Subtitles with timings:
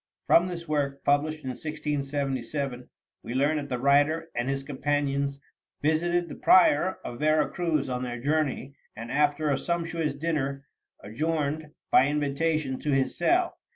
[0.25, 2.89] From this work, published in 1677,
[3.21, 5.39] we learn that the writer and his companions
[5.83, 10.65] visited the prior of Vera Cruz on their journey, and, after a sumptuous dinner,
[11.01, 13.59] adjourned, by invitation, to his cell.